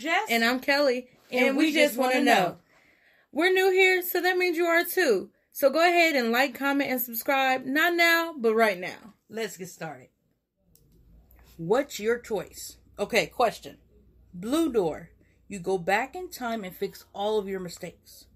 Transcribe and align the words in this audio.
Jess. 0.00 0.30
And 0.30 0.44
I'm 0.44 0.60
Kelly. 0.60 1.08
And, 1.30 1.48
and 1.48 1.56
we, 1.56 1.66
we, 1.66 1.72
just, 1.72 1.90
just 1.90 1.98
want 1.98 2.14
to 2.14 2.22
know. 2.22 2.34
know. 2.34 2.56
We're 3.32 3.52
new 3.52 3.70
here, 3.70 4.02
so 4.02 4.20
that 4.20 4.36
means 4.36 4.56
you 4.56 4.64
are 4.64 4.82
too. 4.82 5.30
So 5.52 5.70
go 5.70 5.78
ahead 5.78 6.16
and 6.16 6.32
like, 6.32 6.58
comment, 6.58 6.90
and 6.90 7.00
subscribe. 7.00 7.66
Not 7.66 7.94
now, 7.94 8.34
but 8.36 8.54
right 8.54 8.78
now. 8.78 9.14
Let's 9.28 9.56
get 9.56 9.68
started. 9.68 10.08
What's 11.58 12.00
your 12.00 12.18
choice? 12.18 12.78
Okay, 12.98 13.26
question. 13.26 13.76
Blue 14.32 14.72
door. 14.72 15.10
You 15.46 15.58
go 15.58 15.76
back 15.76 16.16
in 16.16 16.30
time 16.30 16.64
and 16.64 16.74
fix 16.74 17.04
all 17.12 17.38
of 17.38 17.46
your 17.46 17.60
mistakes. 17.60 18.26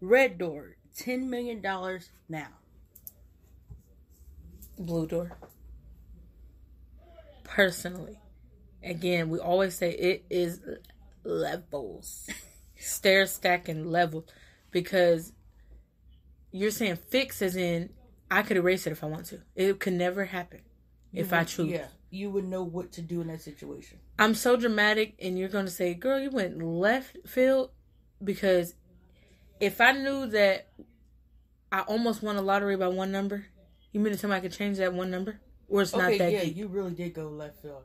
Red 0.00 0.36
door. 0.36 0.76
$10 0.98 1.28
million 1.28 1.62
now. 2.28 2.48
Blue 4.78 5.06
door. 5.06 5.38
Personally. 7.44 8.20
Again, 8.84 9.30
we 9.30 9.38
always 9.38 9.74
say 9.74 9.92
it 9.92 10.24
is 10.28 10.60
levels. 11.26 12.28
Stair 12.78 13.26
stacking 13.26 13.90
levels. 13.90 14.24
Because 14.70 15.32
you're 16.52 16.70
saying 16.70 16.98
fix 17.10 17.42
as 17.42 17.56
in 17.56 17.90
I 18.30 18.42
could 18.42 18.56
erase 18.56 18.86
it 18.86 18.92
if 18.92 19.04
I 19.04 19.06
want 19.06 19.26
to. 19.26 19.40
It 19.54 19.78
could 19.78 19.92
never 19.92 20.24
happen 20.24 20.60
you 21.12 21.22
if 21.22 21.30
would, 21.30 21.40
I 21.40 21.44
choose. 21.44 21.70
Yeah, 21.70 21.86
you 22.10 22.30
would 22.30 22.44
know 22.44 22.62
what 22.62 22.92
to 22.92 23.02
do 23.02 23.20
in 23.20 23.28
that 23.28 23.40
situation. 23.40 23.98
I'm 24.18 24.34
so 24.34 24.56
dramatic, 24.56 25.14
and 25.20 25.38
you're 25.38 25.48
going 25.48 25.66
to 25.66 25.70
say, 25.70 25.94
"Girl, 25.94 26.18
you 26.18 26.30
went 26.30 26.60
left 26.62 27.16
field," 27.26 27.70
because 28.22 28.74
if 29.60 29.80
I 29.80 29.92
knew 29.92 30.26
that 30.26 30.68
I 31.70 31.80
almost 31.80 32.22
won 32.22 32.36
a 32.36 32.42
lottery 32.42 32.76
by 32.76 32.88
one 32.88 33.12
number, 33.12 33.46
you 33.92 34.00
mean 34.00 34.12
to 34.12 34.18
tell 34.18 34.30
me 34.30 34.36
I 34.36 34.40
could 34.40 34.52
change 34.52 34.78
that 34.78 34.92
one 34.92 35.10
number, 35.10 35.40
or 35.68 35.82
it's 35.82 35.94
okay, 35.94 36.02
not 36.02 36.18
that 36.18 36.30
deep. 36.30 36.32
yeah, 36.32 36.44
deep? 36.44 36.56
you 36.56 36.68
really 36.68 36.92
did 36.92 37.14
go 37.14 37.28
left 37.28 37.62
field. 37.62 37.84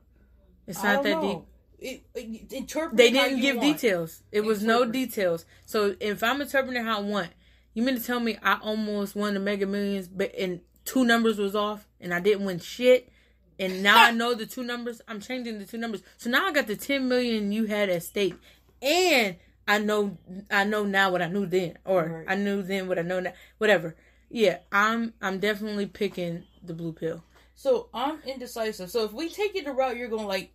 It's 0.68 0.82
not 0.82 1.04
that 1.04 1.22
know. 1.22 1.22
deep. 1.22 1.40
It, 1.82 2.04
it, 2.14 2.54
interpret 2.54 2.96
they 2.96 3.10
didn't 3.10 3.42
give 3.42 3.58
want. 3.58 3.82
details. 3.82 4.22
It 4.32 4.42
was 4.42 4.64
no 4.64 4.86
details. 4.86 5.46
So 5.66 5.96
if 6.00 6.22
I'm 6.22 6.40
interpreting 6.40 6.84
how 6.86 7.00
I 7.00 7.02
want, 7.02 7.30
you 7.74 7.82
mean 7.82 7.96
to 7.96 8.04
tell 8.04 8.20
me 8.20 8.38
I 8.44 8.60
almost 8.62 9.16
won 9.16 9.34
the 9.34 9.40
Mega 9.40 9.66
Millions, 9.66 10.08
but 10.08 10.34
and 10.38 10.62
two 10.86 11.04
numbers 11.06 11.40
was 11.40 11.56
off, 11.56 11.88
and 12.00 12.14
I 12.14 12.20
didn't 12.20 12.46
win 12.46 12.60
shit, 12.60 13.12
and 13.58 13.82
now 13.82 14.04
I 14.04 14.12
know 14.22 14.36
the 14.36 14.46
two 14.46 14.64
numbers. 14.64 15.02
I'm 15.08 15.20
changing 15.20 15.58
the 15.58 15.66
two 15.66 15.80
numbers, 15.80 16.04
so 16.18 16.30
now 16.30 16.48
I 16.48 16.52
got 16.52 16.68
the 16.68 16.76
ten 16.76 17.08
million 17.08 17.52
you 17.52 17.66
had 17.66 17.90
at 17.90 18.04
stake, 18.04 18.36
and 18.80 19.38
I 19.68 19.80
know 19.80 20.18
I 20.52 20.66
know 20.66 20.86
now 20.86 21.12
what 21.12 21.24
I 21.24 21.30
knew 21.30 21.48
then, 21.48 21.80
or 21.84 22.04
right. 22.04 22.26
I 22.28 22.36
knew 22.36 22.62
then 22.62 22.88
what 22.88 23.00
I 23.00 23.04
know 23.04 23.20
now. 23.20 23.34
Whatever. 23.58 23.96
Yeah, 24.30 24.60
I'm 24.72 25.14
I'm 25.20 25.40
definitely 25.40 25.88
picking 25.88 26.44
the 26.64 26.74
blue 26.74 26.94
pill. 26.94 27.24
So 27.56 27.90
I'm 27.94 28.20
indecisive. 28.26 28.92
So 28.92 29.04
if 29.04 29.14
we 29.14 29.30
take 29.30 29.56
it 29.56 29.66
the 29.66 29.72
route 29.72 29.98
you're 29.98 30.08
going 30.08 30.28
like 30.28 30.52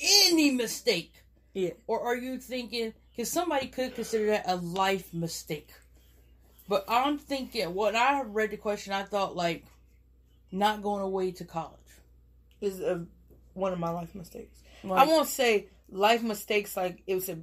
any 0.00 0.50
mistake, 0.50 1.22
yeah, 1.54 1.70
or 1.86 2.00
are 2.00 2.16
you 2.16 2.38
thinking 2.38 2.94
because 3.10 3.30
somebody 3.30 3.66
could 3.66 3.94
consider 3.94 4.26
that 4.26 4.44
a 4.46 4.56
life 4.56 5.12
mistake? 5.12 5.70
But 6.68 6.84
I'm 6.88 7.18
thinking 7.18 7.74
when 7.74 7.96
I 7.96 8.22
read 8.22 8.50
the 8.50 8.56
question, 8.56 8.92
I 8.92 9.02
thought 9.02 9.36
like 9.36 9.64
not 10.50 10.82
going 10.82 11.02
away 11.02 11.32
to 11.32 11.44
college 11.44 11.78
is 12.60 12.80
a, 12.80 13.04
one 13.54 13.72
of 13.72 13.78
my 13.78 13.90
life 13.90 14.14
mistakes. 14.14 14.62
Like, 14.84 15.00
I 15.00 15.10
won't 15.10 15.28
say 15.28 15.68
life 15.90 16.22
mistakes 16.22 16.76
like 16.76 17.02
it 17.06 17.14
was 17.14 17.28
a 17.28 17.38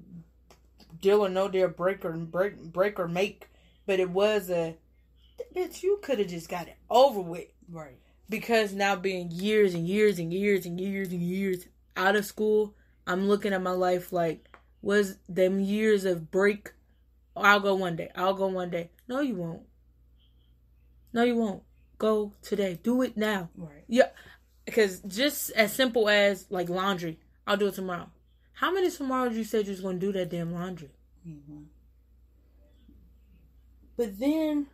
deal 1.01 1.25
or 1.25 1.29
no 1.29 1.47
deal, 1.47 1.67
break 1.67 2.05
or 2.05 2.11
break, 2.13 2.57
break 2.57 2.99
or 2.99 3.07
make, 3.07 3.49
but 3.85 3.99
it 3.99 4.09
was 4.09 4.49
a 4.49 4.75
bitch. 5.55 5.83
You 5.83 5.99
could 6.01 6.19
have 6.19 6.27
just 6.27 6.49
got 6.49 6.67
it 6.67 6.77
over 6.89 7.21
with, 7.21 7.47
right? 7.71 7.97
Because 8.29 8.73
now 8.73 8.95
being 8.95 9.31
years 9.31 9.73
and 9.73 9.87
years 9.87 10.19
and 10.19 10.33
years 10.33 10.65
and 10.65 10.79
years 10.79 11.11
and 11.11 11.21
years 11.21 11.65
out 11.99 12.15
of 12.15 12.25
school, 12.25 12.73
I'm 13.05 13.27
looking 13.27 13.53
at 13.53 13.61
my 13.61 13.71
life 13.71 14.13
like 14.13 14.45
was 14.81 15.17
them 15.27 15.59
years 15.59 16.05
of 16.05 16.31
break. 16.31 16.71
I'll 17.35 17.59
go 17.59 17.75
one 17.75 17.97
day. 17.97 18.09
I'll 18.15 18.33
go 18.33 18.47
one 18.47 18.69
day. 18.69 18.89
No, 19.07 19.19
you 19.19 19.35
won't. 19.35 19.63
No, 21.13 21.23
you 21.23 21.35
won't. 21.35 21.63
Go 21.97 22.33
today. 22.41 22.79
Do 22.81 23.01
it 23.01 23.17
now. 23.17 23.49
Right. 23.55 23.83
Yeah. 23.87 24.09
Because 24.65 25.01
just 25.01 25.51
as 25.51 25.73
simple 25.73 26.07
as 26.07 26.45
like 26.49 26.69
laundry, 26.69 27.19
I'll 27.45 27.57
do 27.57 27.67
it 27.67 27.75
tomorrow. 27.75 28.09
How 28.53 28.73
many 28.73 28.89
tomorrows 28.89 29.35
you 29.35 29.43
said 29.43 29.65
you 29.65 29.71
was 29.71 29.81
going 29.81 29.99
to 29.99 30.05
do 30.05 30.13
that 30.13 30.29
damn 30.29 30.53
laundry? 30.53 30.91
Mm-hmm. 31.27 31.63
But 33.97 34.19
then 34.19 34.67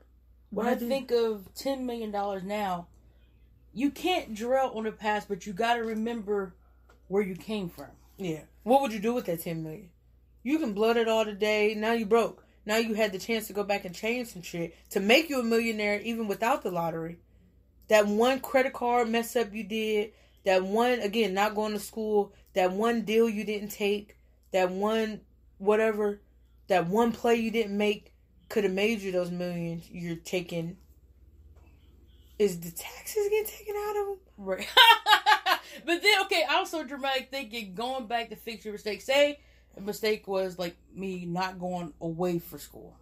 when 0.52 0.66
Why 0.66 0.72
I 0.74 0.75
think 0.75 1.12
of 1.12 1.50
$10 1.56 1.81
million 1.81 2.12
now, 2.12 2.88
you 3.74 3.90
can't 3.90 4.36
dwell 4.36 4.72
on 4.75 4.84
the 4.84 4.92
past, 4.92 5.28
but 5.28 5.46
you 5.46 5.53
got 5.53 5.75
to 5.75 5.81
remember 5.84 6.56
where 7.07 7.23
you 7.23 7.35
came 7.35 7.69
from. 7.69 7.91
Yeah. 8.17 8.41
What 8.63 8.81
would 8.81 8.93
you 8.93 8.99
do 8.99 9.13
with 9.13 9.25
that 9.25 9.43
10 9.43 9.63
million? 9.63 9.89
You 10.43 10.59
can 10.59 10.73
blood 10.73 10.97
it 10.97 11.07
all 11.07 11.25
today. 11.25 11.73
Now 11.75 11.93
you 11.93 12.05
broke. 12.05 12.45
Now 12.66 12.77
you 12.77 12.95
had 12.95 13.11
the 13.11 13.19
chance 13.19 13.47
to 13.47 13.53
go 13.53 13.63
back 13.63 13.85
and 13.85 13.93
change 13.93 14.29
some 14.29 14.41
shit 14.41 14.75
to 14.91 14.99
make 14.99 15.29
you 15.29 15.39
a 15.39 15.44
millionaire 15.44 15.99
even 16.01 16.27
without 16.27 16.63
the 16.63 16.71
lottery. 16.71 17.17
That 17.89 18.07
one 18.07 18.39
credit 18.39 18.73
card 18.73 19.09
mess 19.09 19.35
up 19.35 19.53
you 19.53 19.63
did, 19.63 20.13
that 20.45 20.63
one 20.63 20.99
again 20.99 21.33
not 21.33 21.53
going 21.55 21.73
to 21.73 21.79
school, 21.79 22.33
that 22.53 22.71
one 22.71 23.01
deal 23.01 23.29
you 23.29 23.44
didn't 23.44 23.69
take, 23.69 24.17
that 24.51 24.71
one 24.71 25.21
whatever, 25.59 26.21
that 26.67 26.88
one 26.88 27.11
play 27.11 27.35
you 27.35 27.51
didn't 27.51 27.77
make 27.77 28.13
could 28.49 28.63
have 28.63 28.73
made 28.73 29.01
you 29.01 29.11
those 29.11 29.31
millions 29.31 29.89
you're 29.91 30.15
taking. 30.15 30.77
Is 32.38 32.59
the 32.59 32.71
taxes 32.71 33.29
getting 33.29 33.45
taken 33.45 33.75
out 33.77 33.95
of 33.97 34.07
them? 34.07 34.17
Right. 34.38 34.67
but 35.85 36.01
then 36.01 36.22
okay, 36.23 36.44
also 36.50 36.84
dramatic 36.84 37.29
thinking, 37.31 37.73
going 37.73 38.07
back 38.07 38.29
to 38.29 38.35
fix 38.35 38.66
your 38.66 38.73
mistake. 38.73 39.01
Say 39.01 39.40
a 39.78 39.81
mistake 39.81 40.28
was 40.28 40.57
like 40.57 40.75
me 40.94 41.25
not 41.25 41.59
going 41.59 41.94
away 42.01 42.40
for 42.40 42.57
school. 42.57 42.97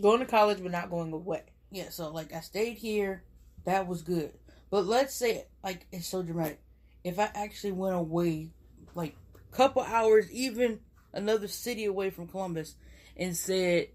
Going 0.00 0.20
to 0.20 0.26
college 0.26 0.62
but 0.62 0.72
not 0.72 0.90
going 0.90 1.12
away. 1.12 1.42
Yeah, 1.70 1.88
so 1.90 2.10
like 2.10 2.32
I 2.32 2.40
stayed 2.40 2.78
here, 2.78 3.24
that 3.64 3.86
was 3.86 4.02
good. 4.02 4.32
But 4.70 4.86
let's 4.86 5.14
say 5.14 5.46
like 5.62 5.86
it's 5.92 6.06
so 6.06 6.22
dramatic. 6.22 6.60
If 7.04 7.18
I 7.18 7.30
actually 7.34 7.72
went 7.72 7.96
away 7.96 8.50
like 8.94 9.16
a 9.34 9.56
couple 9.56 9.82
hours, 9.82 10.30
even 10.30 10.80
another 11.12 11.48
city 11.48 11.84
away 11.84 12.10
from 12.10 12.28
Columbus, 12.28 12.76
and 13.16 13.36
said 13.36 13.88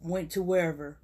went 0.00 0.32
to 0.32 0.42
wherever, 0.42 0.98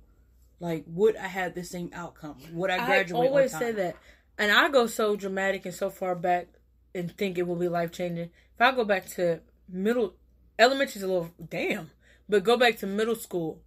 like 0.59 0.85
would 0.87 1.17
I 1.17 1.27
have 1.27 1.55
the 1.55 1.65
same 1.65 1.91
outcome? 1.95 2.37
Would 2.53 2.71
I 2.71 2.85
graduate? 2.85 3.23
I 3.23 3.27
always 3.27 3.53
say 3.53 3.73
that, 3.73 3.97
and 4.41 4.51
I 4.51 4.71
go 4.71 4.87
so 4.87 5.17
dramatic 5.17 5.67
and 5.67 5.75
so 5.75 5.91
far 5.91 6.15
back 6.15 6.49
and 6.95 7.15
think 7.17 7.37
it 7.37 7.47
will 7.47 7.57
be 7.57 7.69
life 7.69 7.93
changing. 7.93 8.31
If 8.55 8.61
I 8.61 8.73
go 8.73 8.85
back 8.85 9.07
to 9.11 9.41
middle 9.69 10.15
Elementary's 10.59 11.03
a 11.03 11.07
little 11.07 11.31
damn, 11.49 11.91
but 12.29 12.43
go 12.43 12.57
back 12.57 12.79
to 12.79 12.87
middle 12.87 13.15
school. 13.15 13.61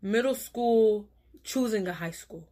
Middle 0.00 0.34
school, 0.34 1.08
choosing 1.44 1.86
a 1.88 1.94
high 1.94 2.10
school, 2.10 2.48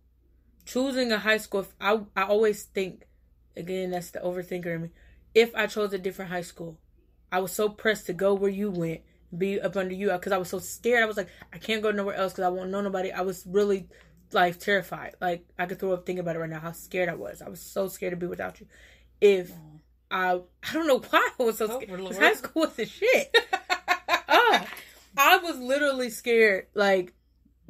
choosing 0.65 1.13
a 1.13 1.19
high 1.19 1.37
school. 1.37 1.67
I 1.81 2.01
I 2.17 2.23
always 2.23 2.65
think, 2.65 3.07
again, 3.57 3.91
that's 3.91 4.11
the 4.11 4.21
overthinker 4.21 4.75
in 4.75 4.83
me. 4.83 4.91
If 5.35 5.55
I 5.55 5.67
chose 5.67 5.93
a 5.93 5.99
different 5.99 6.31
high 6.31 6.43
school, 6.43 6.79
I 7.31 7.41
was 7.41 7.53
so 7.53 7.69
pressed 7.69 8.07
to 8.07 8.13
go 8.13 8.35
where 8.35 8.51
you 8.51 8.71
went, 8.71 9.01
be 9.37 9.61
up 9.61 9.77
under 9.77 9.95
you, 9.95 10.11
because 10.13 10.33
I 10.33 10.39
was 10.39 10.49
so 10.49 10.61
scared. 10.61 11.03
I 11.03 11.07
was 11.07 11.17
like, 11.17 11.29
I 11.53 11.59
can't 11.59 11.83
go 11.83 11.91
nowhere 11.91 12.15
else 12.15 12.33
because 12.33 12.45
I 12.45 12.49
won't 12.49 12.71
know 12.71 12.81
nobody. 12.81 13.13
I 13.13 13.23
was 13.23 13.47
really 13.47 13.89
like 14.33 14.59
terrified. 14.59 15.15
Like 15.21 15.45
I 15.59 15.67
could 15.67 15.79
throw 15.79 15.93
up 15.93 16.07
thinking 16.07 16.21
about 16.21 16.37
it 16.37 16.41
right 16.41 16.51
now. 16.51 16.61
How 16.61 16.73
scared 16.73 17.09
I 17.09 17.15
was. 17.15 17.43
I 17.43 17.49
was 17.49 17.61
so 17.61 17.89
scared 17.89 18.13
to 18.13 18.17
be 18.17 18.27
without 18.27 18.61
you. 18.61 18.67
If 19.21 19.51
mm. 19.51 19.81
I 20.11 20.33
I 20.33 20.73
don't 20.73 20.87
know 20.87 21.01
why 21.01 21.31
I 21.39 21.43
was 21.43 21.59
so 21.59 21.67
oh, 21.71 21.81
scared. 21.81 22.01
Oh, 22.01 22.13
high 22.15 22.35
school 22.35 22.63
was 22.63 22.75
the 22.75 22.87
shit. 22.87 23.37
oh, 24.29 24.67
I 25.17 25.39
was 25.39 25.59
literally 25.59 26.11
scared. 26.11 26.67
Like 26.75 27.13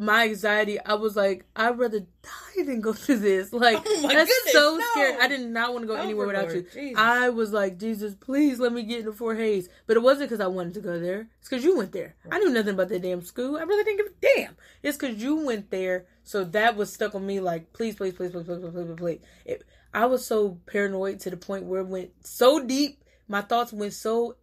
my 0.01 0.25
anxiety, 0.25 0.81
I 0.81 0.95
was 0.95 1.15
like, 1.15 1.45
I'd 1.55 1.79
rather 1.79 2.01
die 2.01 2.65
than 2.65 2.81
go 2.81 2.93
through 2.95 3.19
this. 3.19 3.53
Like 3.53 3.77
oh 3.85 4.01
that's 4.03 4.31
goodness, 4.31 4.53
so 4.53 4.77
no. 4.77 4.87
scared. 4.93 5.21
I 5.21 5.29
did 5.29 5.47
not 5.49 5.73
want 5.73 5.83
to 5.83 5.87
go 5.87 5.95
anywhere 5.95 6.27
without 6.27 6.55
you. 6.55 6.63
Jesus. 6.63 6.99
I 6.99 7.29
was 7.29 7.53
like, 7.53 7.79
Jesus, 7.79 8.15
please 8.15 8.59
let 8.59 8.73
me 8.73 8.83
get 8.83 9.01
into 9.01 9.13
Fort 9.13 9.37
Hayes. 9.37 9.69
But 9.87 9.97
it 9.97 10.01
wasn't 10.01 10.31
because 10.31 10.41
I 10.41 10.47
wanted 10.47 10.75
to 10.75 10.81
go 10.81 10.99
there. 10.99 11.29
It's 11.39 11.49
because 11.49 11.65
you 11.65 11.77
went 11.77 11.93
there. 11.93 12.15
Right. 12.25 12.35
I 12.35 12.39
knew 12.39 12.51
nothing 12.51 12.75
about 12.75 12.89
that 12.89 13.03
damn 13.03 13.23
school. 13.23 13.59
I 13.59 13.63
really 13.63 13.85
didn't 13.85 13.99
give 13.99 14.07
a 14.07 14.37
damn. 14.37 14.57
It's 14.83 14.97
because 14.97 15.23
you 15.23 15.45
went 15.45 15.71
there. 15.71 16.07
So 16.25 16.45
that 16.45 16.77
was 16.77 16.93
stuck 16.93 17.15
on 17.15 17.27
me. 17.27 17.41
Like, 17.41 17.73
please, 17.73 17.95
please, 17.95 18.15
please, 18.15 18.33
please, 18.33 18.47
please, 18.47 18.59
please, 18.59 18.73
please, 18.73 18.97
please. 18.97 19.21
It, 19.45 19.65
I 19.93 20.07
was 20.07 20.25
so 20.25 20.59
paranoid 20.67 21.21
to 21.21 21.31
the 21.31 21.37
point 21.37 21.65
where 21.65 21.81
it 21.81 21.89
went 21.89 22.11
so 22.25 22.65
deep. 22.65 23.05
My 23.29 23.43
thoughts 23.43 23.73
went 23.73 23.93
so 23.93 24.37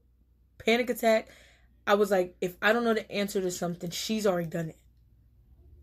panic 0.60 0.90
attack 0.90 1.30
I 1.88 1.94
was 1.94 2.12
like, 2.12 2.36
if 2.42 2.56
I 2.62 2.74
don't 2.74 2.84
know 2.84 2.94
the 2.94 3.10
answer 3.10 3.40
to 3.40 3.50
something, 3.50 3.90
she's 3.92 4.28
already 4.28 4.50
done 4.50 4.70
it. 4.70 4.78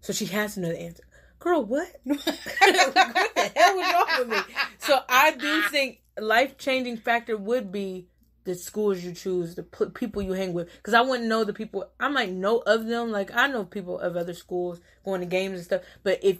So 0.05 0.13
she 0.13 0.27
has 0.27 0.53
to 0.55 0.61
know 0.61 0.69
the 0.69 0.83
answer. 0.83 1.03
Girl, 1.39 1.65
what? 1.65 1.89
what 2.05 2.23
the 2.27 3.53
hell 3.57 3.75
was 3.75 3.93
wrong 3.95 4.07
with 4.19 4.29
me? 4.29 4.55
So 4.77 5.01
I 5.09 5.31
do 5.31 5.63
think 5.71 6.03
life 6.21 6.59
changing 6.59 6.99
factor 6.99 7.39
would 7.39 7.73
be 7.73 8.09
the 8.45 8.55
schools 8.55 9.03
you 9.03 9.15
choose, 9.15 9.55
the 9.55 9.63
p- 9.63 9.87
people 9.87 10.21
you 10.21 10.35
hang 10.35 10.53
with. 10.53 10.71
Because 10.77 10.93
I 10.93 11.01
wouldn't 11.01 11.27
know 11.31 11.45
the 11.45 11.55
people. 11.55 11.89
I 11.99 12.09
might 12.09 12.31
know 12.31 12.59
of 12.59 12.85
them. 12.85 13.13
Like 13.13 13.35
I 13.35 13.47
know 13.47 13.65
people 13.65 13.99
of 13.99 14.15
other 14.15 14.35
schools 14.35 14.79
going 15.07 15.23
to 15.23 15.27
games 15.27 15.55
and 15.55 15.65
stuff. 15.65 15.81
But 16.03 16.19
if 16.23 16.37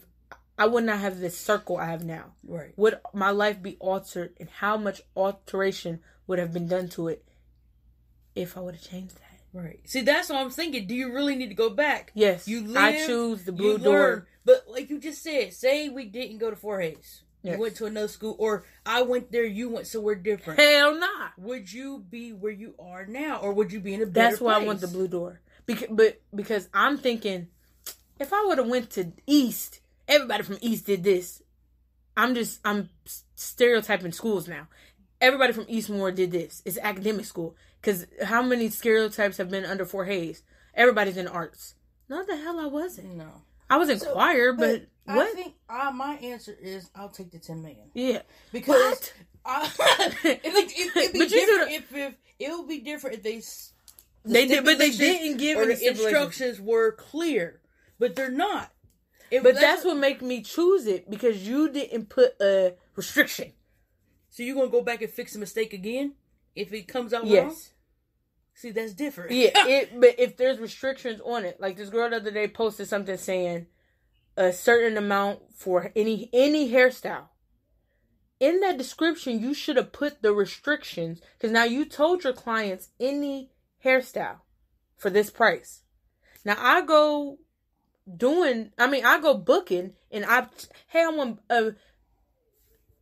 I 0.59 0.67
would 0.67 0.85
not 0.85 0.99
have 0.99 1.19
this 1.19 1.39
circle 1.39 1.79
I 1.79 1.87
have 1.87 2.05
now, 2.05 2.35
right? 2.47 2.75
Would 2.77 3.01
my 3.15 3.31
life 3.31 3.63
be 3.63 3.79
altered, 3.81 4.35
and 4.39 4.51
how 4.51 4.77
much 4.77 5.01
alteration 5.17 6.01
would 6.27 6.39
have 6.39 6.53
been 6.53 6.69
done 6.69 6.91
to 6.91 7.09
it 7.09 7.25
if 8.35 8.59
I 8.59 8.61
would 8.61 8.75
have 8.75 8.85
changed 8.85 9.17
that? 9.17 9.34
Right. 9.55 9.79
See, 9.85 10.01
that's 10.03 10.29
what 10.29 10.39
I'm 10.39 10.51
thinking. 10.51 10.89
Do 10.89 10.95
you 10.95 11.15
really 11.15 11.37
need 11.37 11.49
to 11.49 11.55
go 11.55 11.71
back? 11.71 12.11
Yes, 12.15 12.49
You 12.49 12.67
live, 12.67 12.77
I 12.77 13.07
choose 13.07 13.45
the 13.45 13.53
blue 13.53 13.75
learn. 13.75 13.83
door. 13.83 14.27
But 14.45 14.65
like 14.69 14.91
you 14.91 14.99
just 14.99 15.23
said, 15.23 15.55
say 15.55 15.89
we 15.89 16.07
didn't 16.07 16.39
go 16.39 16.51
to 16.51 16.57
Fort 16.57 16.83
Hayes. 16.83 17.23
Yes. 17.43 17.55
You 17.55 17.61
went 17.61 17.77
to 17.77 17.87
another 17.87 18.09
school, 18.09 18.35
or 18.39 18.65
I 18.85 19.03
went 19.03 19.31
there, 19.31 19.45
you 19.45 19.69
went 19.69 19.87
somewhere 19.87 20.17
different. 20.17 20.59
Hell 20.59 20.99
nah. 20.99 21.29
would 21.39 21.73
you 21.73 22.05
be 22.11 22.33
where 22.33 22.51
you 22.51 22.75
are 22.79 23.07
now, 23.07 23.39
or 23.39 23.53
would 23.53 23.71
you 23.71 23.81
be 23.81 23.95
in 23.95 24.03
a 24.03 24.07
better 24.07 24.31
That's 24.31 24.41
why 24.41 24.55
I 24.55 24.65
want 24.65 24.81
the 24.81 24.89
blue 24.89 25.09
door. 25.09 25.41
Because, 25.67 25.89
but 25.91 26.21
because 26.35 26.69
I'm 26.75 26.99
thinking, 26.99 27.49
if 28.19 28.33
I 28.33 28.45
would 28.47 28.59
have 28.59 28.67
went 28.67 28.91
to 28.93 29.13
East, 29.27 29.81
everybody 30.09 30.43
from 30.43 30.59
East 30.63 30.87
did 30.87 31.05
this. 31.05 31.43
I'm 32.17 32.35
just 32.35 32.61
I'm 32.65 32.89
stereotyping 33.35 34.13
schools 34.13 34.49
now. 34.49 34.69
Everybody 35.21 35.53
from 35.53 35.67
Eastmoor 35.69 36.13
did 36.13 36.33
this. 36.33 36.63
It's 36.65 36.79
academic 36.79 37.25
school. 37.25 37.57
Because 37.85 38.07
how 38.23 38.41
many 38.41 38.71
stereotypes 38.71 39.37
have 39.37 39.51
been 39.51 39.67
under 39.67 39.85
Fort 39.85 40.09
Hayes? 40.09 40.43
Everybody's 40.75 41.19
in 41.19 41.29
arts. 41.29 41.75
Not 42.09 42.27
the 42.27 42.37
hell 42.37 42.59
I 42.59 42.67
wasn't. 42.67 43.15
No. 43.15 43.43
I 43.69 43.77
was 43.77 43.91
in 43.91 43.99
So, 43.99 44.13
choir, 44.13 44.55
but, 44.55 44.87
I 45.07 45.17
what? 45.17 45.35
think 45.35 45.55
uh, 45.69 45.91
my 45.95 46.15
answer 46.15 46.57
is 46.61 46.91
I'll 46.95 47.11
take 47.11 47.31
the 47.31 47.39
ten 47.39 47.61
million 47.61 47.91
yeah. 47.93 48.23
because 48.53 48.77
What? 48.77 49.15
I, 49.45 49.71
it, 50.25 50.41
it, 50.45 50.97
it'd 50.97 51.13
be 51.13 51.19
But 51.19 51.29
different 51.29 51.71
if, 51.73 51.95
if 51.95 52.15
it 52.39 52.51
would 52.51 52.69
be 52.69 52.81
different 52.81 53.17
if 53.17 53.23
they 53.23 53.43
the 54.25 54.33
They 54.33 54.47
did, 54.47 54.65
but 54.65 54.79
they 54.79 54.91
didn't 54.91 55.37
give 55.37 55.59
or 55.59 55.67
the 55.67 55.87
instructions 55.87 56.61
were 56.61 56.93
clear, 56.93 57.61
but 57.99 58.17
they're 58.17 58.31
not. 58.31 58.71
But 59.43 59.57
that's 59.57 59.85
what 59.85 59.99
make 59.99 60.23
me 60.23 60.43
choose 60.43 60.87
it 60.87 61.11
because 61.11 61.47
you 61.47 61.71
didn't 61.71 62.09
put 62.09 62.35
a 62.41 62.75
restriction. 62.97 63.53
So 64.31 64.43
you're 64.43 64.55
gonna 64.57 64.71
go 64.71 64.83
back 64.83 65.03
and 65.03 65.11
fix 65.11 65.35
a 65.35 65.39
mistake 65.39 65.75
again 65.75 66.15
if 66.55 66.73
it 66.73 66.89
comes 66.89 67.13
out 67.13 67.25
wrong? 67.25 67.55
See, 68.55 68.71
that's 68.71 68.95
different. 68.95 69.33
Yeah, 69.33 69.51
it, 69.55 70.01
but 70.01 70.19
if 70.19 70.37
there's 70.37 70.59
restrictions 70.59 71.21
on 71.25 71.45
it, 71.45 71.61
like 71.61 71.77
this 71.77 71.91
girl 71.91 72.11
the 72.11 72.17
other 72.17 72.31
day 72.31 72.49
posted 72.49 72.89
something 72.89 73.17
saying 73.17 73.67
a 74.37 74.53
certain 74.53 74.97
amount 74.97 75.41
for 75.55 75.93
any 75.95 76.31
any 76.33 76.71
hairstyle. 76.71 77.29
In 78.41 78.61
that 78.61 78.79
description, 78.79 79.41
you 79.41 79.55
should 79.55 79.77
have 79.77 79.93
put 79.93 80.23
the 80.23 80.33
restrictions 80.33 81.21
because 81.37 81.53
now 81.53 81.65
you 81.65 81.85
told 81.85 82.25
your 82.25 82.33
clients 82.33 82.91
any 83.01 83.51
hairstyle 83.85 84.39
for 84.97 85.11
this 85.11 85.31
price. 85.31 85.83
Now 86.45 86.57
I 86.59 86.83
go 86.83 87.39
doing, 88.17 88.71
I 88.79 88.87
mean, 88.87 89.05
I 89.05 89.21
go 89.21 89.35
booking 89.35 89.93
and 90.11 90.25
I, 90.25 90.47
hey, 90.89 91.05
I 91.05 91.09
want, 91.09 91.41
uh, 91.49 91.71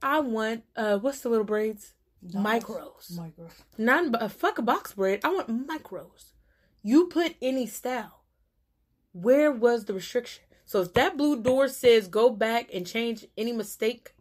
I 0.03 0.21
want, 0.21 0.65
uh, 0.77 0.99
what's 0.99 1.21
the 1.21 1.29
little 1.29 1.45
braids? 1.45 1.95
Micros. 2.25 3.13
Micros. 3.13 3.53
Not 3.77 4.23
a 4.23 4.29
fuck 4.29 4.59
a 4.59 4.63
box 4.63 4.93
braid. 4.93 5.21
I 5.25 5.29
want 5.29 5.67
micros. 5.67 6.33
You 6.83 7.07
put 7.09 7.35
any 7.43 7.67
style. 7.67 8.23
Where 9.13 9.51
was 9.51 9.85
the 9.85 9.95
restriction? 9.95 10.45
So 10.65 10.81
if 10.83 10.95
that 10.95 11.17
blue 11.17 11.43
door 11.43 11.69
says 11.69 12.09
go 12.09 12.31
back 12.31 12.71
and 12.73 12.87
change 12.87 13.27
any 13.37 13.53
mistake, 13.53 14.15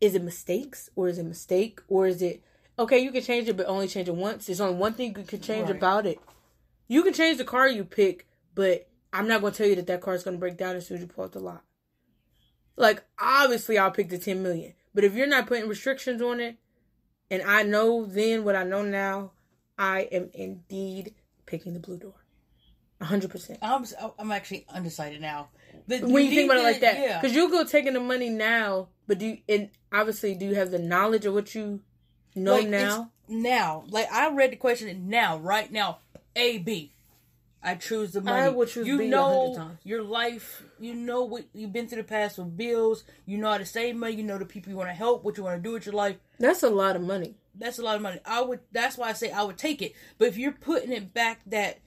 is 0.00 0.14
it 0.14 0.22
mistakes 0.22 0.88
or 0.96 1.08
is 1.08 1.18
it 1.18 1.24
mistake 1.24 1.80
or 1.88 2.06
is 2.06 2.22
it 2.22 2.42
okay? 2.78 2.98
You 2.98 3.12
can 3.12 3.22
change 3.22 3.48
it, 3.48 3.56
but 3.56 3.66
only 3.66 3.86
change 3.86 4.08
it 4.08 4.14
once. 4.14 4.46
There's 4.46 4.60
only 4.60 4.76
one 4.76 4.94
thing 4.94 5.14
you 5.16 5.24
can 5.24 5.40
change 5.40 5.68
Right. 5.68 5.76
about 5.76 6.06
it. 6.06 6.18
You 6.88 7.02
can 7.02 7.12
change 7.12 7.38
the 7.38 7.44
car 7.44 7.68
you 7.68 7.84
pick, 7.84 8.26
but 8.54 8.88
I'm 9.12 9.28
not 9.28 9.40
going 9.40 9.52
to 9.52 9.56
tell 9.58 9.66
you 9.68 9.76
that 9.76 9.86
that 9.86 10.00
car 10.00 10.14
is 10.14 10.22
going 10.24 10.36
to 10.36 10.40
break 10.40 10.56
down 10.56 10.76
as 10.76 10.86
soon 10.86 10.96
as 10.96 11.02
you 11.02 11.06
pull 11.06 11.24
out 11.24 11.32
the 11.32 11.40
lot. 11.40 11.62
Like 12.76 13.04
obviously, 13.18 13.78
I'll 13.78 13.90
pick 13.90 14.08
the 14.08 14.18
10 14.18 14.42
million, 14.42 14.72
but 14.94 15.04
if 15.04 15.14
you're 15.14 15.26
not 15.26 15.46
putting 15.46 15.68
restrictions 15.68 16.22
on 16.22 16.40
it, 16.40 16.56
and 17.30 17.42
I 17.42 17.62
know 17.62 18.04
then 18.04 18.44
what 18.44 18.56
I 18.56 18.64
know 18.64 18.82
now, 18.82 19.32
I 19.78 20.00
am 20.12 20.30
indeed 20.34 21.14
picking 21.46 21.74
the 21.74 21.80
blue 21.80 21.98
door. 21.98 22.14
hundred 23.00 23.30
percent. 23.30 23.58
I'm 23.62 23.84
oh, 24.00 24.14
I'm 24.18 24.30
actually 24.32 24.66
undecided 24.68 25.20
now. 25.20 25.48
The- 25.86 26.00
When 26.00 26.24
you 26.24 26.30
think 26.30 26.50
about 26.50 26.60
it 26.60 26.64
like 26.64 26.80
that, 26.80 26.98
yeah. 26.98 27.20
because 27.20 27.34
you 27.34 27.48
go 27.50 27.64
taking 27.64 27.92
the 27.94 28.00
money 28.00 28.28
now, 28.30 28.88
but 29.06 29.18
do 29.18 29.26
you, 29.26 29.38
and 29.48 29.70
obviously 29.92 30.34
do 30.34 30.46
you 30.46 30.54
have 30.56 30.70
the 30.70 30.78
knowledge 30.78 31.24
of 31.26 31.34
what 31.34 31.54
you 31.54 31.80
know 32.34 32.56
Like, 32.56 32.68
now? 32.68 33.10
now. 33.28 33.84
Like 33.88 34.10
I 34.12 34.30
read 34.34 34.52
the 34.52 34.56
question 34.56 35.08
now, 35.08 35.38
right 35.38 35.70
now, 35.72 35.98
A 36.36 36.58
B. 36.58 36.92
I 37.62 37.74
choose 37.74 38.12
the 38.12 38.22
money. 38.22 38.40
I 38.40 38.48
would 38.48 38.68
choose 38.68 38.86
you 38.86 38.96
B 38.98 39.08
know 39.08 39.72
your 39.84 40.02
life. 40.02 40.62
You 40.78 40.94
know 40.94 41.24
what 41.24 41.44
you've 41.52 41.72
been 41.72 41.88
through 41.88 42.02
the 42.02 42.08
past 42.08 42.38
with 42.38 42.56
bills. 42.56 43.04
You 43.26 43.36
know 43.36 43.50
how 43.50 43.58
to 43.58 43.66
save 43.66 43.96
money. 43.96 44.14
You 44.14 44.22
know 44.22 44.38
the 44.38 44.46
people 44.46 44.70
you 44.70 44.76
want 44.78 44.88
to 44.88 44.94
help. 44.94 45.24
What 45.24 45.36
you 45.36 45.42
want 45.44 45.62
to 45.62 45.68
do 45.68 45.74
with 45.74 45.84
your 45.84 45.94
life. 45.94 46.16
That's 46.38 46.62
a 46.62 46.70
lot 46.70 46.96
of 46.96 47.02
money. 47.02 47.34
That's 47.54 47.78
a 47.78 47.82
lot 47.82 47.96
of 47.96 48.02
money. 48.02 48.20
I 48.24 48.40
would. 48.40 48.60
That's 48.72 48.96
why 48.96 49.08
I 49.10 49.12
say 49.12 49.30
I 49.30 49.42
would 49.42 49.58
take 49.58 49.82
it. 49.82 49.92
But 50.16 50.28
if 50.28 50.38
you're 50.38 50.52
putting 50.52 50.92
it 50.92 51.12
back 51.12 51.40
that 51.46 51.80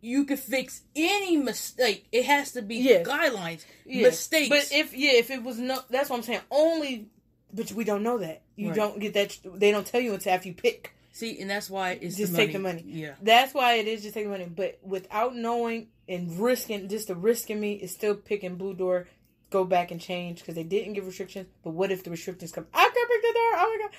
you 0.00 0.24
could 0.24 0.38
fix 0.38 0.82
any 0.96 1.36
mistake, 1.36 2.06
it 2.12 2.24
has 2.24 2.52
to 2.52 2.62
be 2.62 2.76
Yes. 2.76 3.06
guidelines. 3.06 3.64
Yeah. 3.84 4.02
Mistakes. 4.02 4.48
But 4.48 4.68
if 4.76 4.94
yeah, 4.94 5.12
if 5.12 5.30
it 5.30 5.42
was 5.42 5.58
no, 5.58 5.80
that's 5.90 6.10
what 6.10 6.16
I'm 6.18 6.22
saying. 6.22 6.40
Only, 6.50 7.08
but 7.52 7.72
we 7.72 7.84
don't 7.84 8.02
know 8.02 8.18
that. 8.18 8.42
You 8.56 8.68
Right. 8.68 8.76
don't 8.76 9.00
get 9.00 9.14
that. 9.14 9.36
They 9.44 9.70
don't 9.70 9.86
tell 9.86 10.00
you 10.00 10.14
until 10.14 10.32
after 10.34 10.48
you 10.48 10.54
pick. 10.54 10.94
See, 11.12 11.40
and 11.40 11.48
that's 11.48 11.70
why 11.70 11.92
it's 12.00 12.16
Just 12.16 12.32
the 12.32 12.38
take 12.38 12.52
the 12.52 12.58
money. 12.58 12.82
Yeah. 12.84 13.14
That's 13.22 13.54
why 13.54 13.74
it 13.74 13.86
is 13.86 14.02
just 14.02 14.14
taking 14.14 14.30
money. 14.30 14.46
But 14.46 14.80
without 14.82 15.36
knowing 15.36 15.88
and 16.08 16.38
risking, 16.38 16.88
just 16.88 17.08
the 17.08 17.14
risk 17.14 17.50
in 17.50 17.60
me 17.60 17.74
is 17.74 17.92
still 17.92 18.16
picking 18.16 18.56
Blue 18.56 18.74
Door. 18.74 19.06
Go 19.50 19.64
back 19.64 19.90
and 19.90 20.00
change 20.00 20.40
because 20.40 20.54
they 20.54 20.64
didn't 20.64 20.94
give 20.94 21.06
restrictions. 21.06 21.46
But 21.62 21.70
what 21.70 21.92
if 21.92 22.02
the 22.02 22.10
restrictions 22.10 22.52
come? 22.52 22.66
I 22.72 22.82
can 22.82 23.06
pick 23.06 23.22
the 23.22 23.32
door. 23.34 23.52
Oh 23.54 23.76
my 23.76 23.78
god! 23.82 23.96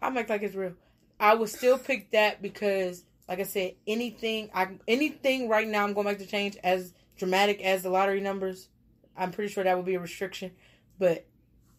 I'm 0.00 0.16
act 0.16 0.30
like 0.30 0.42
it's 0.42 0.54
real. 0.54 0.74
I 1.18 1.34
would 1.34 1.48
still 1.48 1.76
pick 1.76 2.12
that 2.12 2.40
because, 2.40 3.04
like 3.28 3.40
I 3.40 3.44
said, 3.44 3.74
anything 3.86 4.50
I 4.54 4.68
anything 4.86 5.48
right 5.48 5.66
now 5.66 5.84
I'm 5.84 5.92
going 5.92 6.06
back 6.06 6.18
to 6.18 6.26
change 6.26 6.56
as 6.62 6.94
dramatic 7.16 7.60
as 7.62 7.82
the 7.82 7.90
lottery 7.90 8.20
numbers. 8.20 8.68
I'm 9.16 9.32
pretty 9.32 9.52
sure 9.52 9.64
that 9.64 9.76
would 9.76 9.86
be 9.86 9.94
a 9.94 10.00
restriction, 10.00 10.52
but 10.98 11.26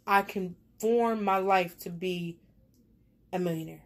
I 0.06 0.22
can 0.22 0.56
form 0.80 1.24
my 1.24 1.38
life 1.38 1.78
to 1.80 1.90
be 1.90 2.38
a 3.32 3.40
millionaire. 3.40 3.84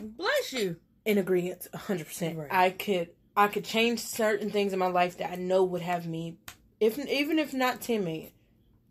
Bless 0.00 0.52
you. 0.52 0.76
in 1.04 1.18
agreement 1.18 1.66
100% 1.74 2.36
Right. 2.36 2.48
i 2.52 2.70
could 2.70 3.08
i 3.36 3.48
could 3.48 3.64
change 3.64 4.00
certain 4.00 4.50
things 4.50 4.72
in 4.72 4.78
my 4.78 4.88
life 4.88 5.16
that 5.18 5.30
i 5.32 5.36
know 5.36 5.64
would 5.64 5.82
have 5.82 6.06
me 6.06 6.36
if 6.80 6.98
even 6.98 7.38
if 7.38 7.54
not 7.54 7.80
10 7.80 8.04
million 8.04 8.30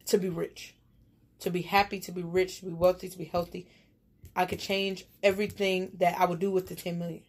to 0.05 0.17
be 0.17 0.29
rich 0.29 0.75
to 1.39 1.49
be 1.51 1.61
happy 1.61 1.99
to 1.99 2.11
be 2.11 2.23
rich 2.23 2.59
to 2.59 2.65
be 2.65 2.73
wealthy 2.73 3.07
to 3.09 3.17
be 3.17 3.25
healthy 3.25 3.67
i 4.35 4.45
could 4.45 4.59
change 4.59 5.05
everything 5.21 5.91
that 5.99 6.19
i 6.19 6.25
would 6.25 6.39
do 6.39 6.49
with 6.49 6.67
the 6.67 6.75
10 6.75 6.97
million 6.97 7.21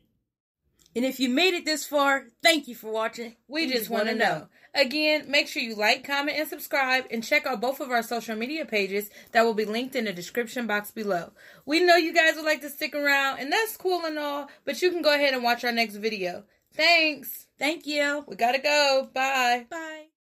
And 0.99 1.07
if 1.07 1.21
you 1.21 1.28
made 1.28 1.55
it 1.55 1.64
this 1.64 1.87
far, 1.87 2.25
thank 2.43 2.67
you 2.67 2.75
for 2.75 2.90
watching. 2.90 3.37
we 3.47 3.71
just 3.71 3.88
want 3.88 4.09
to 4.09 4.17
know. 4.17 4.49
Again 4.75 5.31
make 5.31 5.47
sure 5.47 5.62
you 5.62 5.76
like 5.76 6.05
comment 6.05 6.37
and 6.37 6.49
subscribe 6.49 7.05
and 7.12 7.23
check 7.23 7.47
out 7.47 7.61
both 7.61 7.78
of 7.78 7.93
our 7.93 8.02
social 8.02 8.35
media 8.35 8.64
pages 8.64 9.09
that 9.31 9.45
will 9.45 9.55
be 9.55 9.64
linked 9.64 9.95
in 9.95 10.07
the 10.07 10.12
description 10.12 10.67
box 10.67 10.90
below. 10.90 11.31
We 11.64 11.78
know 11.78 11.95
you 11.95 12.12
guys 12.12 12.35
would 12.35 12.45
like 12.45 12.62
to 12.62 12.69
stick 12.69 12.97
around 12.97 13.38
and 13.38 13.52
that's 13.52 13.76
cool 13.76 14.05
and 14.07 14.19
all 14.19 14.49
but 14.64 14.83
you 14.83 14.90
can 14.90 15.02
go 15.02 15.14
ahead 15.14 15.35
and 15.35 15.45
watch 15.45 15.62
our 15.62 15.71
next 15.71 15.95
video. 15.95 16.43
Thanks. 16.75 17.47
Thank 17.61 17.87
you. 17.87 18.25
we 18.26 18.35
gotta 18.35 18.59
go. 18.59 19.09
Bye. 19.14 19.67
Bye. 19.71 20.17